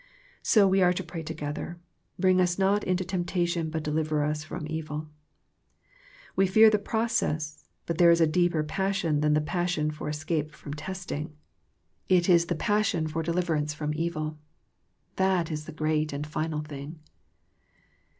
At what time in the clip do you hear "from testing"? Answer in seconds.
10.55-11.35